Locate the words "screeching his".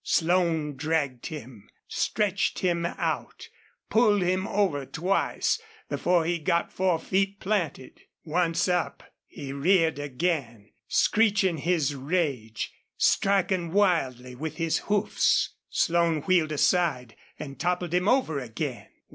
10.87-11.93